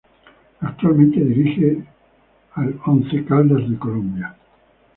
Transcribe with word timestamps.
Actualmente 0.61 1.19
dirige 1.19 1.85
al 2.55 2.81
Once 2.87 3.23
Caldas 3.23 3.69
de 3.69 3.77
Colombia. 3.77 4.35